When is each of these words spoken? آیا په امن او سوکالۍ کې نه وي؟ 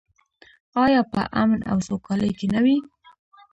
آیا 0.83 1.01
په 1.13 1.21
امن 1.41 1.59
او 1.71 1.77
سوکالۍ 1.87 2.31
کې 2.39 2.47
نه 2.53 2.59
وي؟ 2.65 2.77